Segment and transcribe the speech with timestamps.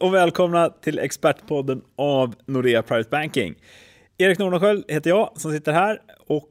[0.00, 3.54] Och välkomna till Expertpodden av Nordea Private Banking.
[4.18, 6.50] Erik Nordenskiöld heter jag som sitter här och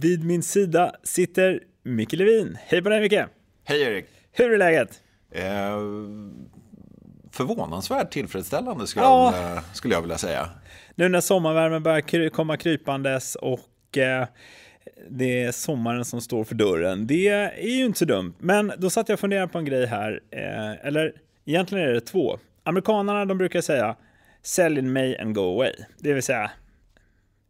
[0.00, 2.58] vid min sida sitter Micke Levin.
[2.66, 3.20] Hej på dig Micke!
[3.64, 4.04] Hej Erik!
[4.32, 5.02] Hur är läget?
[5.30, 5.42] Eh,
[7.30, 9.34] förvånansvärt tillfredsställande skulle, ja.
[9.36, 10.48] jag skulle jag vilja säga.
[10.94, 14.26] Nu när sommarvärmen börjar komma krypandes och eh,
[15.10, 17.06] det är sommaren som står för dörren.
[17.06, 18.34] Det är ju inte så dumt.
[18.38, 20.20] Men då satt jag och funderade på en grej här.
[20.30, 21.12] Eh, eller
[21.44, 22.38] egentligen är det två.
[22.64, 23.96] Amerikanerna de brukar säga
[24.42, 25.72] sell in May and go away.
[25.98, 26.50] Det vill säga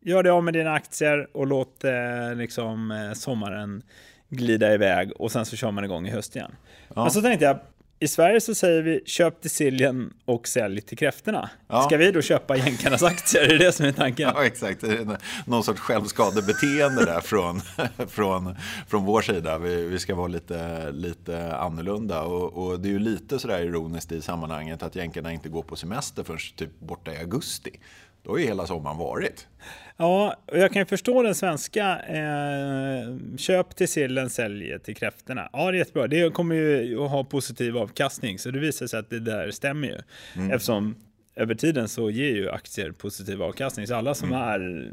[0.00, 3.82] gör dig av med dina aktier och låt eh, liksom, eh, sommaren
[4.28, 6.56] glida iväg och sen så kör man igång i höst igen.
[6.94, 7.02] Ja.
[7.02, 7.58] Men så tänkte jag,
[8.02, 11.50] i Sverige så säger vi köp till siljen och sälj till kräftorna.
[11.68, 11.82] Ja.
[11.82, 13.42] Ska vi då köpa jänkarnas aktier?
[13.42, 14.32] Är det det som är tanken?
[14.34, 14.80] Ja, exakt.
[14.80, 17.60] Det någon sorts självskadebeteende där från,
[18.08, 18.56] från,
[18.88, 19.58] från vår sida.
[19.58, 22.22] Vi, vi ska vara lite, lite annorlunda.
[22.22, 25.76] Och, och det är ju lite sådär ironiskt i sammanhanget att jänkarna inte går på
[25.76, 27.70] semester förrän typ borta i augusti.
[28.22, 29.48] Då har ju hela sommaren varit.
[29.96, 31.98] Ja, och jag kan ju förstå den svenska.
[31.98, 35.48] Eh, köp till sillen, sälj till kräftorna.
[35.52, 36.06] Ja, det är jättebra.
[36.06, 39.88] Det kommer ju att ha positiv avkastning, så det visar sig att det där stämmer
[39.88, 39.98] ju.
[40.36, 40.50] Mm.
[40.50, 40.94] Eftersom
[41.34, 43.86] över tiden så ger ju aktier positiv avkastning.
[43.86, 44.42] Så alla som mm.
[44.42, 44.92] är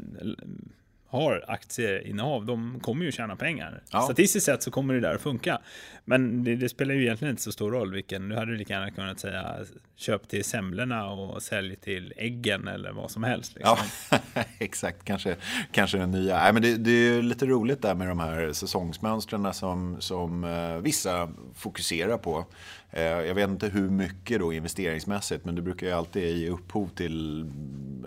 [1.10, 3.82] har aktieinnehav, de kommer ju tjäna pengar.
[3.90, 4.00] Ja.
[4.00, 5.60] Statistiskt sett så kommer det där att funka.
[6.04, 8.28] Men det, det, spelar ju egentligen inte så stor roll vilken.
[8.28, 9.56] Nu hade du lika gärna kunnat säga
[9.96, 13.54] köp till semlorna och sälj till äggen eller vad som helst.
[13.54, 13.76] Liksom.
[14.10, 14.18] Ja,
[14.58, 15.04] exakt.
[15.04, 15.36] Kanske,
[15.72, 16.36] kanske den nya.
[16.36, 20.76] Nej, men det, det är lite roligt där med de här säsongsmönstren som, som eh,
[20.76, 22.46] vissa fokuserar på.
[22.90, 26.88] Eh, jag vet inte hur mycket då investeringsmässigt, men det brukar ju alltid ge upphov
[26.88, 27.50] till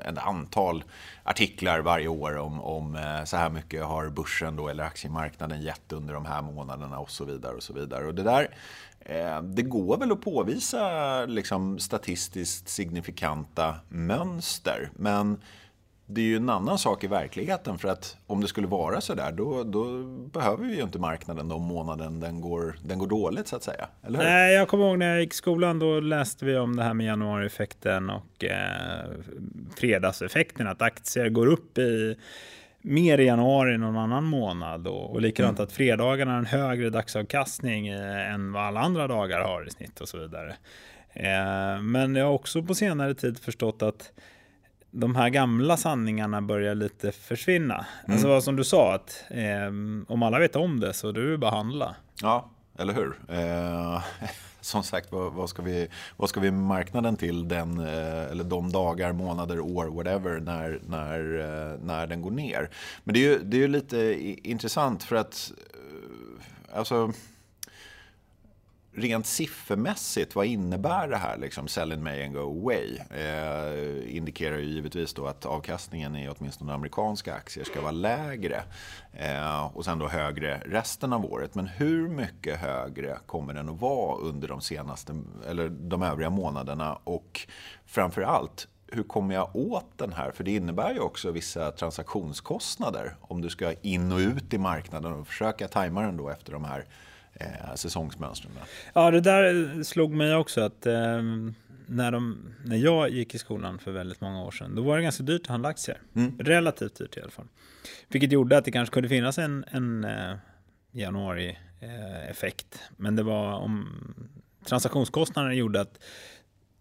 [0.06, 0.84] ett antal
[1.24, 5.92] artiklar varje år om, om eh, så här mycket har börsen då, eller aktiemarknaden gett
[5.92, 7.56] under de här månaderna och så vidare.
[7.56, 8.08] Och så vidare.
[8.08, 8.48] Och det där
[9.00, 15.42] eh, det går väl att påvisa liksom, statistiskt signifikanta mönster, men
[16.06, 19.14] det är ju en annan sak i verkligheten för att om det skulle vara så
[19.14, 20.04] där då, då
[20.34, 23.88] behöver vi ju inte marknaden de månaden den går, den går dåligt så att säga.
[24.04, 24.26] Eller hur?
[24.26, 26.94] Nej, jag kommer ihåg när jag gick i skolan då läste vi om det här
[26.94, 29.10] med januarieffekten och eh,
[29.76, 32.16] fredagseffekten att aktier går upp i
[32.82, 35.64] mer i januari än någon annan månad och, och likadant mm.
[35.64, 40.02] att fredagarna har en högre dagsavkastning eh, än vad alla andra dagar har i snitt
[40.02, 40.56] och så vidare.
[41.14, 44.12] Eh, men jag har också på senare tid förstått att
[44.96, 47.74] de här gamla sanningarna börjar lite försvinna.
[47.76, 48.14] Mm.
[48.14, 49.68] Alltså vad som du sa, att eh,
[50.08, 51.96] om alla vet om det så är det bara att handla.
[52.22, 53.16] Ja, eller hur?
[53.30, 54.04] Eh,
[54.62, 55.88] som sagt, vad, vad, ska vi,
[56.18, 61.40] vad ska vi marknaden till den, eh, eller de dagar, månader, år, whatever, när, när,
[61.40, 62.70] eh, när den går ner?
[63.04, 63.98] Men det är ju, det är ju lite
[64.50, 67.14] intressant för att eh, alltså,
[68.96, 71.38] rent siffermässigt, vad innebär det här?
[71.38, 72.98] Liksom, sell in May and go away.
[73.10, 78.64] Eh, indikerar ju givetvis då att avkastningen i åtminstone amerikanska aktier ska vara lägre.
[79.14, 81.56] Eh, och sen då högre resten av året.
[81.56, 87.00] Men hur mycket högre kommer den att vara under de senaste, eller de övriga månaderna?
[87.04, 87.48] Och
[87.86, 90.32] framför allt, hur kommer jag åt den här?
[90.32, 95.14] För det innebär ju också vissa transaktionskostnader om du ska in och ut i marknaden
[95.14, 96.86] och försöka tajma den då efter de här
[97.34, 98.52] eh, säsongsmönstren.
[98.94, 101.22] Ja, det där slog mig också att eh,
[101.86, 105.04] när, de, när jag gick i skolan för väldigt många år sedan, då var det
[105.04, 106.02] ganska dyrt att handla aktier.
[106.16, 106.40] Mm.
[106.40, 107.48] Relativt dyrt i alla fall.
[108.08, 110.36] Vilket gjorde att det kanske kunde finnas en, en eh,
[110.92, 112.80] januari-effekt.
[112.98, 113.88] Men det var om
[114.66, 116.00] transaktionskostnaderna gjorde att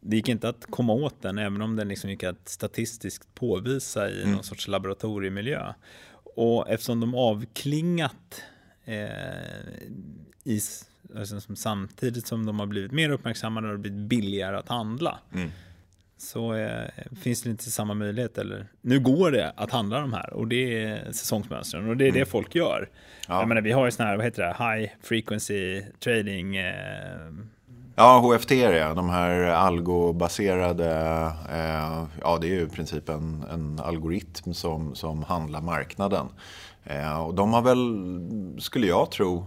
[0.01, 4.11] det gick inte att komma åt den, även om den liksom gick att statistiskt påvisa
[4.11, 4.35] i mm.
[4.35, 5.73] någon sorts laboratoriemiljö.
[6.37, 8.52] Och eftersom de avklingat eh,
[10.45, 10.61] i,
[11.17, 15.19] alltså, samtidigt som de har blivit mer uppmärksammade och blivit billigare att handla.
[15.35, 15.51] Mm.
[16.19, 16.89] Så eh,
[17.21, 18.39] finns det inte samma möjlighet.
[18.39, 22.09] Eller, nu går det att handla de här och det är säsongsmönstren och det är
[22.09, 22.21] mm.
[22.21, 22.89] det folk gör.
[23.29, 23.39] Ja.
[23.39, 26.57] Jag menar, vi har ju sådana här, vad heter det, high frequency trading.
[26.57, 27.33] Eh,
[27.95, 28.95] Ja, HFT ja.
[28.95, 30.91] De här algobaserade,
[31.51, 36.27] eh, ja det är ju i princip en, en algoritm som, som handlar marknaden.
[36.85, 39.45] Eh, och de har väl, skulle jag tro,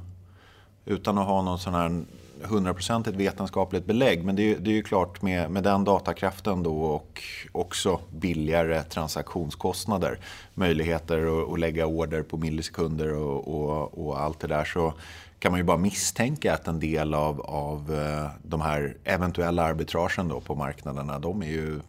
[0.86, 2.06] utan att ha någon sån här
[2.42, 4.24] hundraprocentigt vetenskapligt belägg.
[4.24, 8.84] Men det är, det är ju klart med, med den datakraften då och också billigare
[8.84, 10.20] transaktionskostnader.
[10.54, 14.66] Möjligheter att, att lägga order på millisekunder och, och, och, allt det där.
[14.66, 14.94] Så
[15.40, 20.28] kan man ju bara misstänka att en del av, av eh, de här eventuella arbitragen
[20.28, 21.80] då på marknaderna, de är ju,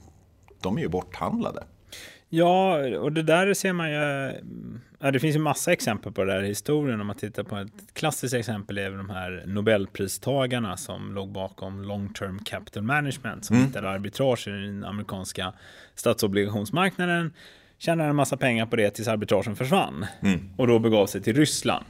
[0.61, 1.65] de är ju borthandlade.
[2.29, 4.33] Ja, och det där ser man ju.
[4.99, 7.01] Ja, det finns ju massa exempel på det här i historien.
[7.01, 12.13] Om man tittar på ett klassiskt exempel är de här Nobelpristagarna som låg bakom long
[12.13, 13.67] term capital management som mm.
[13.67, 15.53] hittade arbitrage i den amerikanska
[15.95, 17.33] statsobligationsmarknaden.
[17.79, 20.51] Tjänade en massa pengar på det tills arbitragen försvann mm.
[20.57, 21.85] och då begav sig till Ryssland.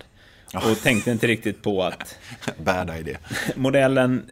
[0.54, 2.18] Och tänkte inte riktigt på att
[2.64, 3.18] Bad idea.
[3.54, 4.30] modellen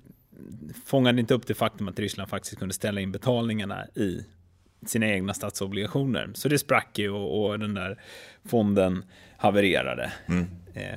[0.86, 4.24] fångade inte upp det faktum att Ryssland faktiskt kunde ställa in betalningarna i
[4.88, 6.30] sina egna statsobligationer.
[6.34, 7.98] Så det sprack ju och, och den där
[8.44, 9.04] fonden
[9.36, 10.12] havererade.
[10.26, 10.46] Mm.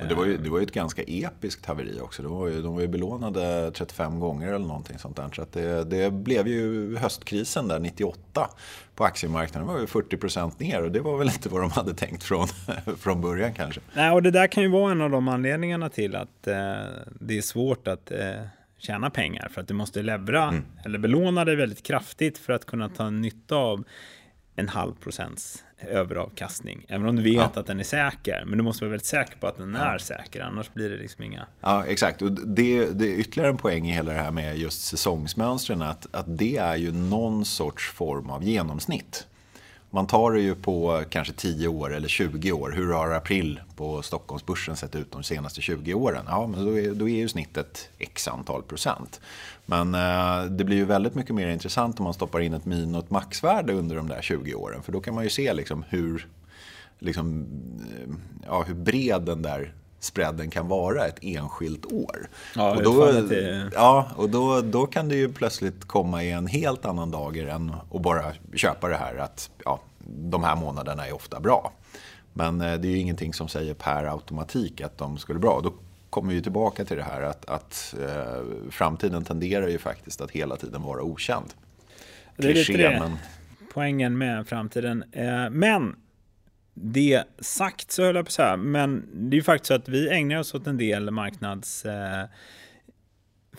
[0.08, 2.22] det, var ju, det var ju ett ganska episkt haveri också.
[2.22, 5.30] De var ju, de var ju belånade 35 gånger eller någonting sånt där.
[5.32, 8.50] Så det, det blev ju höstkrisen där 98
[8.94, 9.68] på aktiemarknaden.
[9.68, 12.46] Det var ju 40% ner och det var väl inte vad de hade tänkt från,
[12.98, 13.80] från början kanske.
[13.94, 16.54] Nej, och det där kan ju vara en av de anledningarna till att eh,
[17.20, 18.18] det är svårt att eh,
[18.78, 20.64] tjäna pengar för att du måste levra mm.
[20.84, 23.84] eller belåna dig väldigt kraftigt för att kunna ta nytta av
[24.56, 26.86] en halv procents överavkastning.
[26.88, 27.50] Även om du vet ja.
[27.54, 28.44] att den är säker.
[28.46, 29.80] Men du måste vara väldigt säker på att den ja.
[29.80, 30.40] är säker.
[30.40, 31.46] Annars blir det liksom inga...
[31.60, 32.22] Ja, exakt.
[32.22, 35.82] Och det, det är ytterligare en poäng i hela det här med just säsongsmönstren.
[35.82, 39.26] Att, att det är ju någon sorts form av genomsnitt.
[39.90, 42.70] Man tar det ju på kanske 10 år eller 20 år.
[42.70, 46.24] Hur har april på Stockholmsbörsen sett ut de senaste 20 åren?
[46.28, 49.20] Ja, men då är, då är ju snittet x antal procent.
[49.66, 52.94] Men eh, det blir ju väldigt mycket mer intressant om man stoppar in ett min
[52.94, 54.82] och ett maxvärde under de där 20 åren.
[54.82, 56.28] För då kan man ju se liksom hur,
[56.98, 57.46] liksom,
[57.80, 58.14] eh,
[58.46, 62.28] ja, hur bred den där spreaden kan vara ett enskilt år.
[62.54, 63.12] Ja, och då,
[63.74, 67.74] ja, och då, då kan det ju plötsligt komma i en helt annan dager än
[67.94, 71.72] att bara köpa det här att ja, de här månaderna är ofta bra.
[72.32, 75.60] Men eh, det är ju ingenting som säger per automatik att de skulle bra.
[75.64, 75.72] Då
[76.10, 80.56] kommer vi tillbaka till det här att, att eh, framtiden tenderar ju faktiskt att hela
[80.56, 81.46] tiden vara okänd.
[82.36, 83.00] Det är lite det.
[83.00, 83.16] Men...
[83.74, 85.04] Poängen med framtiden.
[85.12, 85.96] Eh, men
[86.82, 89.88] det sagt så höll jag på så här, men det är ju faktiskt så att
[89.88, 92.24] vi ägnar oss åt en del marknads eh,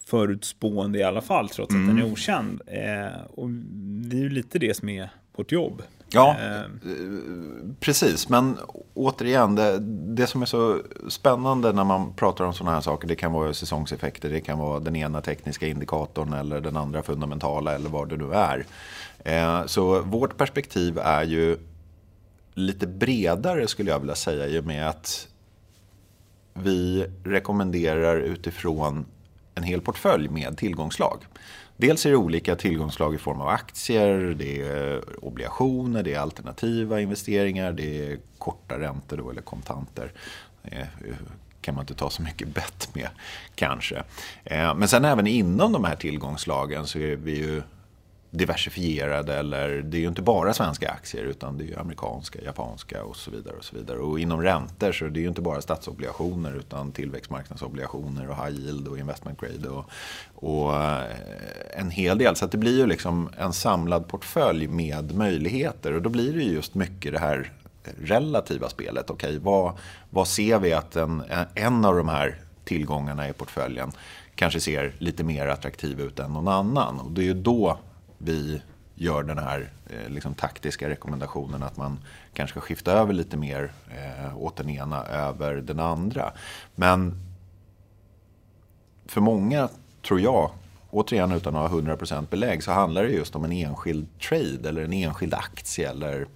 [0.05, 1.83] förutspående i alla fall, trots mm.
[1.83, 2.13] att den är mm.
[2.13, 2.61] okänd.
[2.67, 3.49] Eh, och
[4.09, 5.83] det är ju lite det som är vårt jobb.
[6.11, 6.61] Ja, eh.
[7.79, 8.29] precis.
[8.29, 8.57] Men
[8.93, 9.79] återigen, det,
[10.15, 13.53] det, som är så spännande när man pratar om sådana här saker, det kan vara
[13.53, 18.17] säsongseffekter, det kan vara den ena tekniska indikatorn eller den andra fundamentala eller vad det
[18.17, 18.65] nu är.
[19.19, 21.57] Eh, så vårt perspektiv är ju
[22.59, 25.27] lite bredare skulle jag vilja säga i och med att
[26.53, 29.05] vi rekommenderar utifrån
[29.55, 31.17] en hel portfölj med tillgångslag.
[31.77, 37.01] Dels är det olika tillgångslag i form av aktier, det är obligationer, det är alternativa
[37.01, 40.11] investeringar, det är korta räntor då, eller kontanter.
[40.61, 40.87] Det
[41.61, 43.09] kan man inte ta så mycket bett med
[43.55, 44.03] kanske.
[44.43, 47.61] Eh, men sen även inom de här tillgångslagen så är vi ju
[48.31, 53.03] diversifierade eller det är ju inte bara svenska aktier utan det är ju amerikanska, japanska
[53.03, 53.55] och så vidare.
[53.55, 53.97] Och så vidare.
[53.99, 58.87] Och inom räntor så är det ju inte bara statsobligationer utan tillväxtmarknadsobligationer och high yield
[58.87, 59.85] och investment grade och,
[60.35, 61.03] och eh,
[61.73, 62.35] en hel del.
[62.35, 66.53] Så det blir ju liksom en samlad portfölj med möjligheter och då blir det ju
[66.53, 67.51] just mycket det här
[68.01, 69.09] relativa spelet.
[69.09, 69.73] Okej, vad,
[70.09, 71.23] vad ser vi att en,
[71.55, 73.91] en av de här tillgångarna i portföljen
[74.35, 76.99] kanske ser lite mer attraktiv ut än någon annan.
[76.99, 77.79] Och det är ju då
[78.19, 78.61] vi
[78.95, 81.99] gör den här eh, liksom, taktiska rekommendationen att man
[82.33, 86.33] kanske ska skifta över lite mer eh, åt den ena över den andra.
[86.75, 87.15] Men
[89.05, 89.69] för många,
[90.01, 90.51] tror jag,
[90.91, 94.83] återigen utan att ha 100% belägg, så handlar det just om en enskild trade eller
[94.83, 96.27] en enskild aktie eller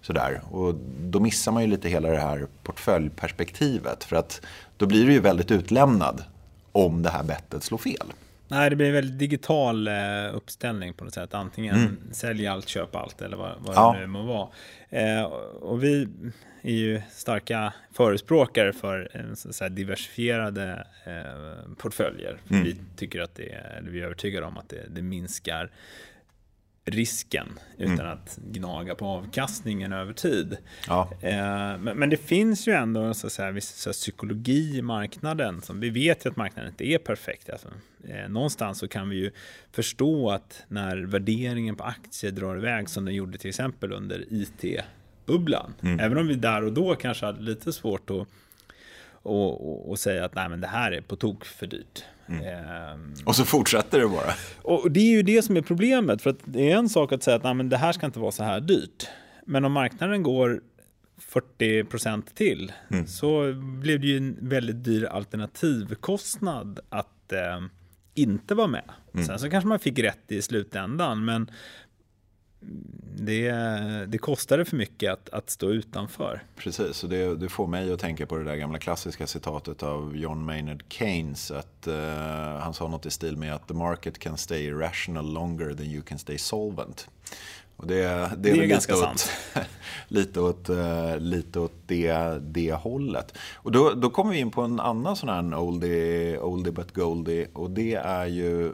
[0.00, 0.42] sådär.
[0.50, 4.04] Och då missar man ju lite hela det här portföljperspektivet.
[4.04, 4.40] För att
[4.76, 6.24] då blir du ju väldigt utlämnad
[6.72, 8.12] om det här bettet slår fel.
[8.52, 9.94] Nej, det blir en väldigt digital eh,
[10.34, 11.34] uppställning på något sätt.
[11.34, 11.98] Antingen mm.
[12.12, 13.92] sälj allt, köp allt eller vad, vad ja.
[13.92, 14.48] det nu må vara.
[14.88, 15.22] Eh,
[15.60, 16.08] och vi
[16.62, 22.38] är ju starka förespråkare för en så diversifierade eh, portföljer.
[22.50, 22.64] Mm.
[22.64, 25.70] Vi tycker att det är, vi är övertygade om att det, det minskar
[26.84, 28.12] risken utan mm.
[28.12, 30.56] att gnaga på avkastningen över tid.
[30.88, 31.08] Ja.
[31.20, 35.62] Eh, men, men, det finns ju ändå så att säga, viss så psykologi i marknaden.
[35.62, 37.50] Som vi vet ju att marknaden inte är perfekt.
[37.50, 37.68] Alltså,
[38.08, 39.30] eh, någonstans så kan vi ju
[39.72, 45.74] förstå att när värderingen på aktier drar iväg som den gjorde till exempel under IT-bubblan.
[45.82, 46.00] Mm.
[46.00, 48.28] Även om vi där och då kanske hade lite svårt att
[49.24, 52.04] och, och, och, säga att nej, men det här är på tok för dyrt.
[52.32, 52.44] Mm.
[52.44, 54.34] Ehm, och så fortsätter det bara.
[54.62, 56.22] Och det är ju det som är problemet.
[56.22, 58.18] För att det är en sak att säga att nej, men det här ska inte
[58.18, 59.08] vara så här dyrt.
[59.46, 60.60] Men om marknaden går
[61.18, 63.06] 40 procent till mm.
[63.06, 67.60] så blev det ju en väldigt dyr alternativkostnad att eh,
[68.14, 68.90] inte vara med.
[69.14, 69.26] Mm.
[69.26, 71.24] Sen så kanske man fick rätt i slutändan.
[71.24, 71.50] Men
[73.16, 73.50] det,
[74.08, 76.42] det kostade för mycket att, att stå utanför.
[76.56, 80.16] Precis, och det, det, får mig att tänka på det där gamla klassiska citatet av
[80.16, 81.50] John Maynard Keynes.
[81.50, 81.94] Att, uh,
[82.60, 86.02] han sa något i stil med att the market can stay irrational longer than you
[86.02, 87.08] can stay solvent.
[87.76, 89.30] Och det, det, det är, är ganska åt, sant.
[90.08, 93.38] lite åt, uh, lite åt det, det hållet.
[93.54, 97.46] Och då, då kommer vi in på en annan sån här oldie, oldie but goldie.
[97.52, 98.72] Och det är ju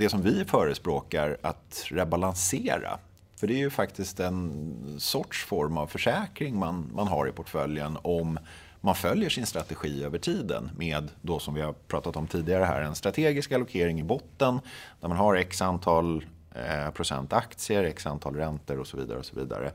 [0.00, 2.98] det som vi förespråkar att rebalansera.
[3.36, 7.98] För det är ju faktiskt en sorts form av försäkring man, man har i portföljen
[8.02, 8.38] om
[8.80, 12.82] man följer sin strategi över tiden med, då som vi har pratat om tidigare här,
[12.82, 14.60] en strategisk allokering i botten
[15.00, 19.18] där man har x antal eh, procent aktier, x antal räntor och så vidare.
[19.18, 19.72] Och så vidare.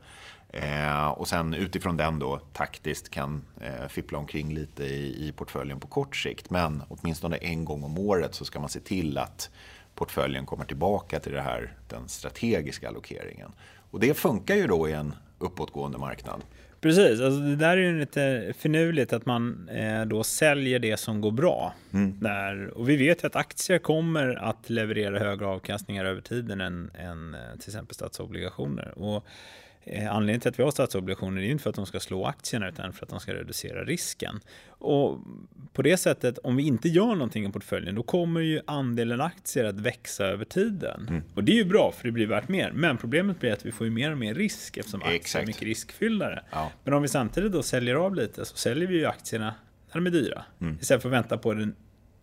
[0.48, 5.80] Eh, och sen utifrån den då taktiskt kan eh, fippla omkring lite i, i portföljen
[5.80, 6.50] på kort sikt.
[6.50, 9.50] Men åtminstone en gång om året så ska man se till att
[9.96, 13.52] portföljen kommer tillbaka till det här, den strategiska allokeringen.
[13.90, 16.42] Och det funkar ju då i en uppåtgående marknad.
[16.80, 21.20] Precis, alltså det där är ju lite finurligt att man eh, då säljer det som
[21.20, 21.74] går bra.
[21.92, 22.20] Mm.
[22.20, 26.90] Där, och vi vet ju att aktier kommer att leverera högre avkastningar över tiden än,
[26.98, 28.98] än eh, till exempel statsobligationer.
[28.98, 29.26] Och
[29.86, 32.68] anledningen till att vi har statsobligationer är ju inte för att de ska slå aktierna
[32.68, 34.40] utan för att de ska reducera risken.
[34.68, 35.18] Och
[35.72, 39.64] på det sättet, om vi inte gör någonting i portföljen, då kommer ju andelen aktier
[39.64, 41.06] att växa över tiden.
[41.08, 41.22] Mm.
[41.34, 42.72] Och det är ju bra, för det blir värt mer.
[42.74, 45.42] Men problemet blir att vi får ju mer och mer risk eftersom aktier Exakt.
[45.42, 46.42] är mycket riskfylldare.
[46.50, 46.70] Ja.
[46.84, 49.54] Men om vi samtidigt då säljer av lite så säljer vi ju aktierna
[49.92, 50.44] när de är dyra.
[50.60, 50.78] Mm.
[50.80, 51.74] Istället för att vänta på den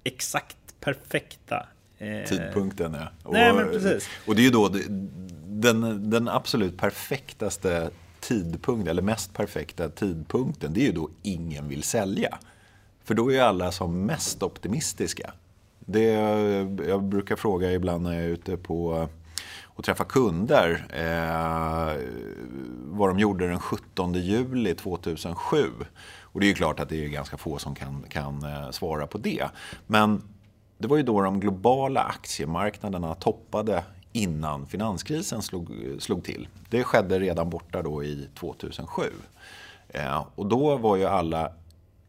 [0.03, 1.67] exakt perfekta
[1.97, 2.23] eh...
[2.29, 2.93] tidpunkten.
[2.93, 3.07] Ja.
[3.23, 4.09] Och, Nej, men precis.
[4.25, 4.69] och det är ju då
[5.61, 11.83] den, den absolut perfektaste tidpunkten, eller mest perfekta tidpunkten, det är ju då ingen vill
[11.83, 12.37] sälja.
[13.03, 15.33] För då är ju alla som mest optimistiska.
[15.79, 16.03] Det,
[16.87, 19.07] jag brukar fråga ibland när jag är ute på
[19.75, 22.01] och träffar kunder eh,
[22.85, 25.57] vad de gjorde den 17 juli 2007.
[26.21, 29.07] Och det är ju klart att det är ganska få som kan, kan eh, svara
[29.07, 29.47] på det.
[29.87, 30.21] Men
[30.77, 33.83] det var ju då de globala aktiemarknaderna toppade
[34.13, 36.47] innan finanskrisen slog, slog till.
[36.69, 39.03] Det skedde redan borta då i 2007.
[39.89, 41.51] Eh, och då var ju alla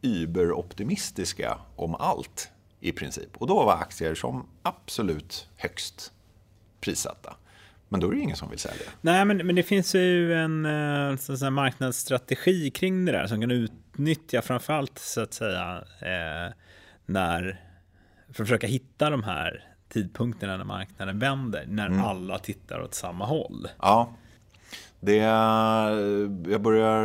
[0.01, 3.37] überoptimistiska om allt i princip.
[3.37, 6.11] Och då var aktier som absolut högst
[6.81, 7.35] prissatta.
[7.89, 8.85] Men då är det ingen som vill sälja.
[9.01, 13.51] Nej, men, men det finns ju en eh, säga, marknadsstrategi kring det där som kan
[13.51, 16.53] utnyttja framförallt så att säga eh,
[17.05, 17.61] när
[18.25, 22.03] för att försöka hitta de här tidpunkterna när marknaden vänder, när mm.
[22.03, 23.67] alla tittar åt samma håll.
[23.79, 24.09] Ja,
[25.05, 25.15] det,
[26.51, 27.01] jag börjar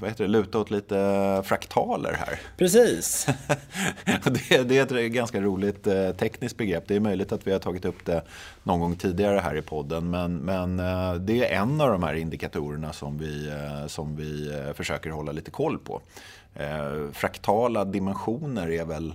[0.00, 2.40] vad heter det, luta åt lite fraktaler här.
[2.56, 3.26] Precis.
[4.24, 6.84] det, det, är ett ganska roligt eh, tekniskt begrepp.
[6.86, 8.22] Det är möjligt att vi har tagit upp det
[8.62, 10.10] någon gång tidigare här i podden.
[10.10, 14.52] Men, men eh, det är en av de här indikatorerna som vi, eh, som vi
[14.74, 16.00] försöker hålla lite koll på.
[17.12, 19.14] Fraktala dimensioner är väl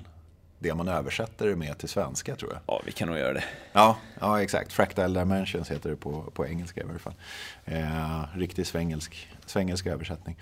[0.60, 2.62] det man översätter det med till svenska tror jag.
[2.68, 3.44] Ja, vi kan nog göra det.
[3.74, 4.74] Ja, ja exakt.
[4.74, 7.14] Fractal dimensions heter det på, på engelska i varje fall.
[7.66, 10.38] Eh, riktig svengelsk, svengelsk översättning.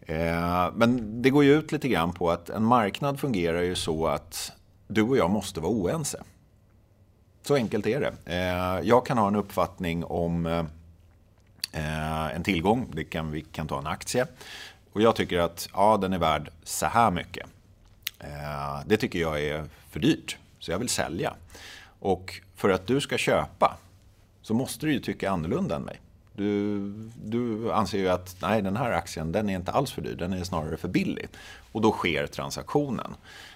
[0.00, 4.06] Eh, men det går ju ut lite grann på att en marknad fungerar ju så
[4.06, 4.52] att
[4.86, 6.22] du och jag måste vara oense.
[7.42, 8.34] Så enkelt är det.
[8.34, 10.46] Eh, jag kan ha en uppfattning om
[11.72, 14.26] eh, en tillgång, det kan, vi kan ta en aktie.
[14.92, 17.46] Och jag tycker att ja, den är värd så här mycket.
[18.18, 21.34] Eh, det tycker jag är för dyrt, så jag vill sälja.
[22.00, 23.76] Och för att du ska köpa
[24.42, 26.00] så måste du ju tycka annorlunda än mig.
[26.32, 26.78] Du,
[27.24, 30.32] du anser ju att nej, den här aktien den är inte alls för dyr, den
[30.32, 31.28] är snarare för billig.
[31.72, 33.14] Och då sker transaktionen.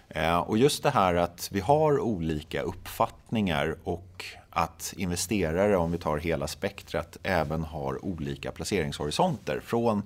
[0.09, 5.99] Eh, och just det här att vi har olika uppfattningar och att investerare, om vi
[5.99, 9.61] tar hela spektrat, även har olika placeringshorisonter.
[9.65, 10.03] Från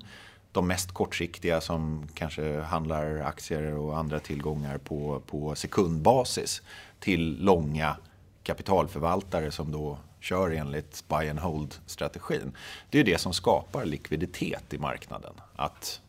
[0.54, 6.62] de mest kortsiktiga som kanske handlar aktier och andra tillgångar på, på sekundbasis
[7.00, 7.96] till långa
[8.42, 12.52] kapitalförvaltare som då kör enligt buy and hold-strategin.
[12.90, 15.32] Det är det som skapar likviditet i marknaden.
[15.56, 16.00] Att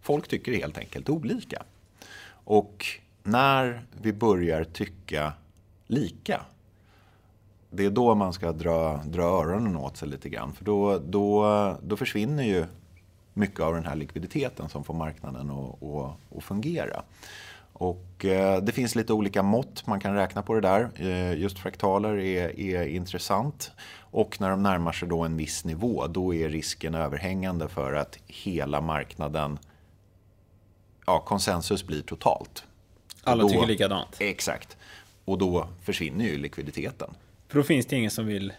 [0.00, 1.62] folk tycker helt enkelt olika.
[2.44, 2.86] Och
[3.22, 5.32] när vi börjar tycka
[5.86, 6.40] lika
[7.70, 10.52] det är då man ska dra, dra öronen åt sig lite grann.
[10.52, 12.66] För då, då, då försvinner ju
[13.34, 17.02] mycket av den här likviditeten som får marknaden att, att, att fungera.
[17.80, 20.90] Och eh, det finns lite olika mått man kan räkna på det där.
[20.96, 23.72] Eh, just fraktaler är, är intressant.
[23.98, 28.18] Och när de närmar sig då en viss nivå, då är risken överhängande för att
[28.26, 29.58] hela marknaden,
[31.06, 32.64] ja, konsensus blir totalt.
[33.22, 34.16] Alla då, tycker likadant.
[34.18, 34.76] Exakt.
[35.24, 37.10] Och då försvinner ju likviditeten.
[37.48, 38.52] För då finns det ingen som vill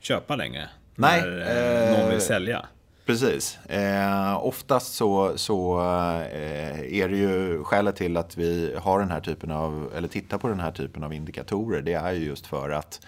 [0.00, 0.68] köpa längre.
[0.94, 2.66] Nej, när eh, någon vill sälja.
[3.08, 3.58] Precis.
[3.66, 9.20] Eh, oftast så, så eh, är det ju skälet till att vi har den här
[9.20, 11.82] typen av, eller tittar på den här typen av indikatorer.
[11.82, 13.00] Det är ju just för att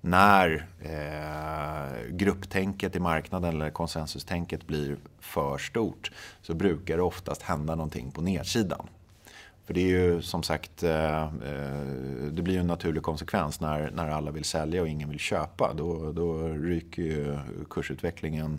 [0.00, 6.10] när eh, grupptänket i marknaden eller konsensustänket blir för stort
[6.42, 8.86] så brukar det oftast hända någonting på nedsidan.
[9.66, 11.30] För det är ju som sagt, eh, eh
[12.30, 15.74] det blir ju en naturlig konsekvens när, när alla vill sälja och ingen vill köpa.
[15.74, 17.38] Då, då ryker ju
[17.70, 18.58] kursutvecklingen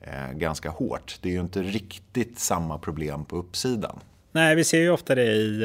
[0.00, 1.18] eh, ganska hårt.
[1.20, 4.00] Det är ju inte riktigt samma problem på uppsidan.
[4.32, 5.60] Nej, vi ser ju ofta det i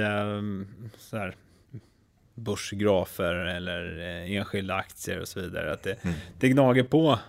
[0.97, 1.35] så här,
[2.35, 5.73] börsgrafer eller enskilda aktier och så vidare.
[5.73, 6.15] Att det, mm.
[6.39, 7.19] det gnager på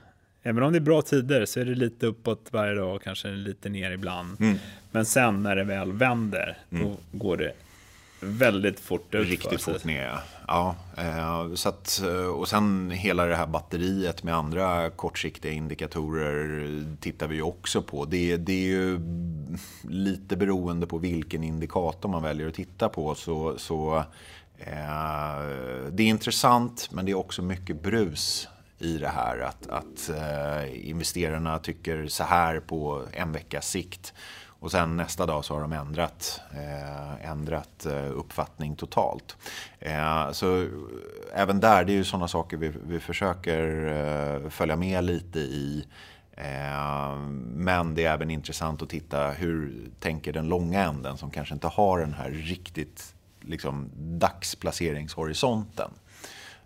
[0.46, 3.28] Även om det är bra tider så är det lite uppåt varje dag och kanske
[3.28, 4.40] lite ner ibland.
[4.40, 4.58] Mm.
[4.90, 6.84] Men sen när det väl vänder, mm.
[6.84, 7.52] då går det
[8.20, 9.28] väldigt fort ut.
[9.28, 10.76] Riktigt fort ner, ja.
[10.96, 17.28] Eh, så att, eh, och sen hela det här batteriet med andra kortsiktiga indikatorer tittar
[17.28, 18.04] vi också på.
[18.04, 19.00] Det, det är ju
[19.82, 23.14] lite beroende på vilken indikator man väljer att titta på.
[23.14, 23.96] Så, så
[24.58, 25.38] eh,
[25.90, 29.38] det är intressant, men det är också mycket brus i det här.
[29.38, 34.14] Att, att eh, investerarna tycker så här på en veckas sikt.
[34.60, 39.36] Och sen nästa dag så har de ändrat, eh, ändrat eh, uppfattning totalt.
[39.78, 40.68] Eh, så
[41.34, 45.86] även där, det är ju sådana saker vi, vi försöker eh, följa med lite i.
[46.32, 47.16] Eh,
[47.54, 51.68] men det är även intressant att titta hur tänker den långa änden som kanske inte
[51.68, 55.90] har den här riktigt liksom, dagsplaceringshorisonten.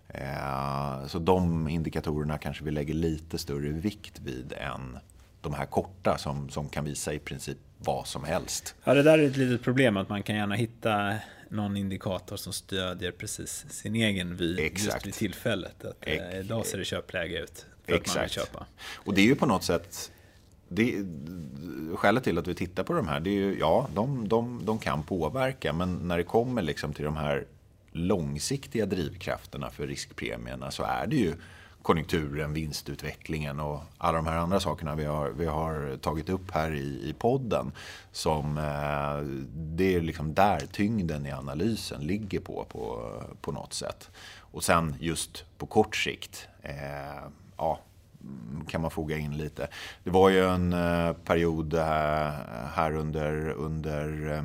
[0.07, 4.97] Eh, så de indikatorerna kanske vi lägger lite större vikt vid än
[5.41, 8.75] de här korta som, som kan visa i princip vad som helst.
[8.83, 11.15] Ja, det där är ett litet problem att man kan gärna hitta
[11.49, 14.93] någon indikator som stödjer precis sin egen vy Exakt.
[14.93, 15.85] just vid tillfället.
[15.85, 18.09] Att, eh, idag ser det köpläge ut för Exakt.
[18.09, 18.65] att man vill köpa.
[18.93, 20.11] Och det är ju på något sätt
[20.73, 21.05] det,
[21.95, 24.79] skälet till att vi tittar på de här, det är ju, ja, de, de, de
[24.79, 27.45] kan påverka, men när det kommer liksom till de här
[27.91, 31.33] långsiktiga drivkrafterna för riskpremierna så är det ju
[31.81, 36.71] konjunkturen, vinstutvecklingen och alla de här andra sakerna vi har, vi har tagit upp här
[36.71, 37.71] i, i podden.
[38.11, 44.09] Som, eh, det är liksom där tyngden i analysen ligger på, på, på något sätt.
[44.37, 47.23] Och sen just på kort sikt, eh,
[47.57, 47.79] ja,
[48.67, 49.67] kan man foga in lite.
[50.03, 54.43] Det var ju en eh, period här, här under, under eh,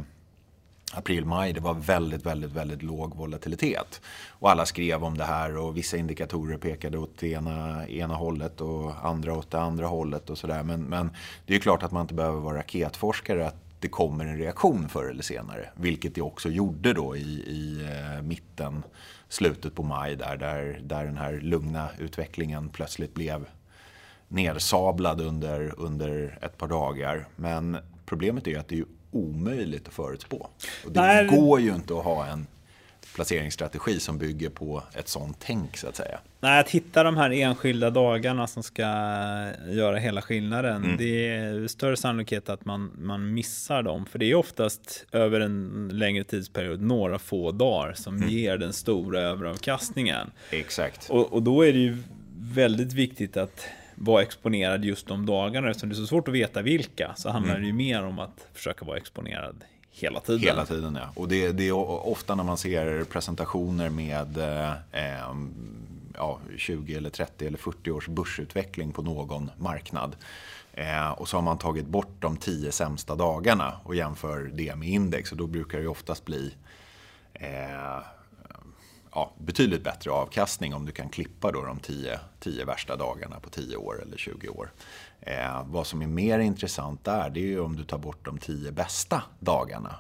[0.97, 4.01] april-maj, det var väldigt, väldigt, väldigt låg volatilitet.
[4.29, 8.61] Och alla skrev om det här och vissa indikatorer pekade åt det ena, ena hållet
[8.61, 10.63] och andra åt det andra hållet och sådär.
[10.63, 11.11] Men, men
[11.47, 14.89] det är ju klart att man inte behöver vara raketforskare att det kommer en reaktion
[14.89, 15.69] förr eller senare.
[15.75, 18.83] Vilket det också gjorde då i, i eh, mitten,
[19.29, 23.47] slutet på maj där, där, där den här lugna utvecklingen plötsligt blev
[24.29, 27.29] nersablad under, under ett par dagar.
[27.37, 30.49] Men problemet är ju att det är omöjligt att förutspå.
[30.85, 31.27] Och det Nej.
[31.27, 32.47] går ju inte att ha en
[33.15, 36.19] placeringsstrategi som bygger på ett sånt tänk så att säga.
[36.41, 38.83] Nej, att hitta de här enskilda dagarna som ska
[39.69, 40.85] göra hela skillnaden.
[40.85, 40.97] Mm.
[40.97, 44.07] Det är större sannolikhet att man, man missar dem.
[44.07, 48.29] För det är oftast över en längre tidsperiod, några få dagar, som mm.
[48.29, 50.31] ger den stora överavkastningen.
[50.51, 51.11] Exakt.
[51.11, 51.97] Och, och då är det ju
[52.39, 53.67] väldigt viktigt att
[53.97, 55.71] vara exponerad just de dagarna.
[55.71, 57.63] Eftersom det är så svårt att veta vilka så handlar mm.
[57.63, 60.41] det ju mer om att försöka vara exponerad hela tiden.
[60.41, 61.09] Hela tiden ja.
[61.15, 61.73] Och det, det är
[62.07, 64.39] ofta när man ser presentationer med
[64.93, 65.35] eh,
[66.15, 70.17] ja, 20 eller 30 eller 40 års börsutveckling på någon marknad.
[70.73, 74.89] Eh, och så har man tagit bort de 10 sämsta dagarna och jämför det med
[74.89, 75.33] index.
[75.33, 76.55] Och då brukar det oftast bli
[77.35, 77.99] eh,
[79.17, 81.79] ja, betydligt bättre avkastning om du kan klippa då de
[82.41, 84.73] 10, värsta dagarna på 10 år eller 20 år.
[85.21, 88.39] Eh, vad som är mer intressant där det är ju om du tar bort de
[88.39, 89.95] 10 bästa dagarna.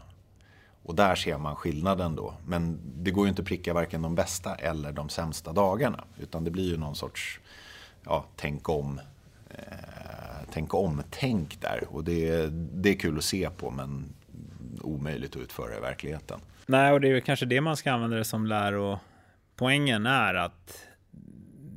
[0.82, 2.34] Och där ser man skillnaden då.
[2.46, 6.04] Men det går ju inte att pricka varken de bästa eller de sämsta dagarna.
[6.18, 7.40] Utan det blir ju någon sorts
[8.04, 9.00] ja, tänk om
[9.50, 9.56] eh,
[10.52, 11.84] tänk om-tänk där.
[11.90, 14.04] Och det, det är kul att se på men
[14.80, 16.40] omöjligt att utföra i verkligheten.
[16.66, 18.98] Nej, och det är kanske det man ska använda det som lär och
[19.56, 20.86] poängen är att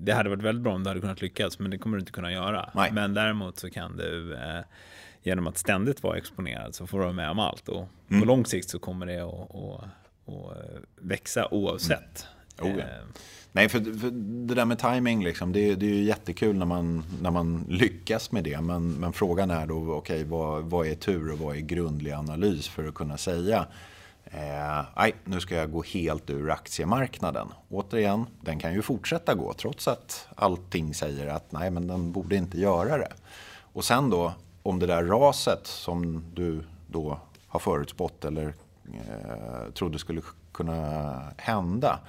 [0.01, 2.11] det hade varit väldigt bra om du hade kunnat lyckas, men det kommer du inte
[2.11, 2.69] kunna göra.
[2.75, 2.91] Nej.
[2.91, 4.61] Men däremot så kan du eh,
[5.23, 8.21] genom att ständigt vara exponerad så får du vara med om allt och mm.
[8.21, 9.83] på lång sikt så kommer det att, att,
[10.33, 10.57] att
[10.99, 12.27] växa oavsett.
[12.61, 12.73] Mm.
[12.73, 12.85] Oh, ja.
[12.85, 13.05] eh.
[13.51, 14.11] Nej, för, för,
[14.47, 18.31] det där med timing, liksom, det, det, är ju jättekul när man, när man lyckas
[18.31, 18.61] med det.
[18.61, 22.11] Men, men frågan är då, okej, okay, vad, vad är tur och vad är grundlig
[22.11, 23.65] analys för att kunna säga
[24.31, 27.47] Eh, nej, nu ska jag gå helt ur aktiemarknaden.
[27.69, 32.35] Återigen, den kan ju fortsätta gå trots att allting säger att nej, men den borde
[32.35, 33.13] inte göra det.
[33.73, 38.53] Och sen då, om det där raset som du då har förutspått eller
[38.85, 41.99] eh, trodde skulle kunna hända.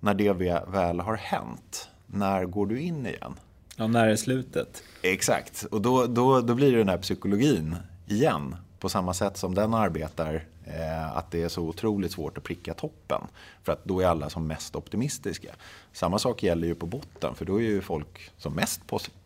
[0.00, 0.32] När det
[0.68, 3.34] väl har hänt, när går du in igen?
[3.76, 4.82] Ja, när är slutet?
[5.02, 8.56] Exakt, och då, då, då blir det den här psykologin igen.
[8.82, 12.74] På samma sätt som den arbetar, eh, att det är så otroligt svårt att pricka
[12.74, 13.20] toppen.
[13.62, 15.54] För att då är alla som mest optimistiska.
[15.92, 18.80] Samma sak gäller ju på botten, för då är ju folk som mest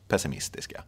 [0.08, 0.82] pessimistiska.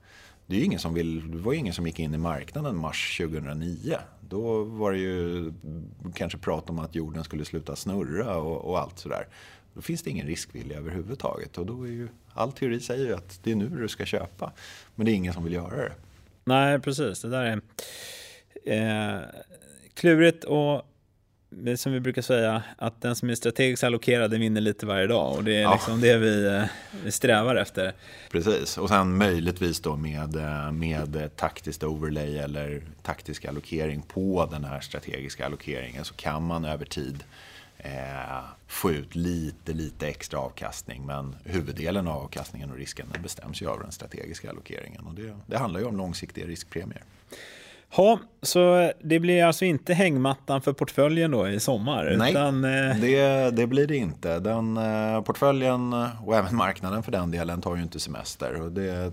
[0.46, 3.18] Det, är ingen som vill, det var ju ingen som gick in i marknaden mars
[3.18, 3.96] 2009.
[4.20, 5.52] Då var det ju
[6.14, 9.26] kanske prat om att jorden skulle sluta snurra och, och allt sådär.
[9.74, 11.58] Då finns det ingen riskvilja överhuvudtaget.
[11.58, 14.52] Och då är ju, all teori säger ju att det är nu du ska köpa.
[14.94, 15.92] Men det är ingen som vill göra det.
[16.44, 17.20] Nej, precis.
[17.20, 17.60] Det där är
[18.64, 19.18] eh,
[19.94, 20.84] klurigt och
[21.76, 25.44] som vi brukar säga, att den som är strategiskt allokerad vinner lite varje dag och
[25.44, 25.72] det är ja.
[25.72, 26.64] liksom det vi, eh,
[27.04, 27.92] vi strävar efter.
[28.30, 34.64] Precis, och sen möjligtvis då med, eh, med taktiskt overlay eller taktisk allokering på den
[34.64, 37.24] här strategiska allokeringen så kan man över tid
[37.78, 41.06] eh, få ut lite, lite extra avkastning.
[41.06, 45.06] Men huvuddelen av avkastningen och risken bestäms ju av den strategiska allokeringen.
[45.06, 47.02] Och det, det handlar ju om långsiktiga riskpremier.
[47.96, 52.14] Ja, så det blir alltså inte hängmattan för portföljen då i sommar?
[52.18, 52.96] Nej, utan, eh...
[52.96, 54.38] det, det, blir det inte.
[54.38, 55.92] Den, eh, portföljen
[56.24, 58.62] och även marknaden för den delen tar ju inte semester.
[58.62, 59.12] Och det,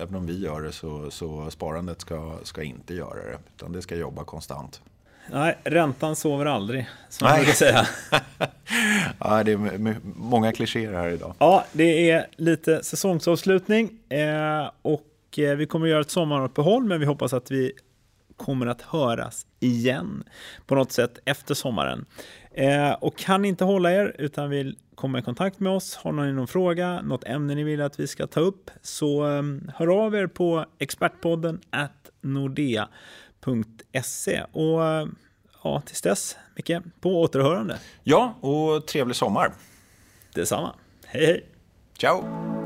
[0.00, 3.38] även om vi gör det så, så sparandet ska, ska inte göra det.
[3.56, 4.80] Utan det ska jobba konstant.
[5.32, 7.86] Nej, räntan sover aldrig, som man brukar säga.
[9.18, 11.34] ja, det är många klichéer här idag.
[11.38, 13.90] Ja, det är lite säsongsavslutning.
[14.08, 14.70] Eh,
[15.30, 17.72] och Eh, vi kommer att göra ett sommaruppehåll, men vi hoppas att vi
[18.36, 20.24] kommer att höras igen
[20.66, 22.04] på något sätt efter sommaren.
[22.52, 26.32] Eh, och kan inte hålla er utan vill komma i kontakt med oss, har ni
[26.32, 29.42] någon fråga, något ämne ni vill att vi ska ta upp, så eh,
[29.74, 32.90] hör av er på expertpodden at nordea.se.
[34.52, 35.06] Och eh,
[35.62, 37.78] ja, tills dess, Micke, på återhörande.
[38.02, 39.52] Ja, och trevlig sommar.
[40.34, 40.74] Detsamma.
[41.06, 41.46] Hej, hej.
[41.98, 42.59] Ciao.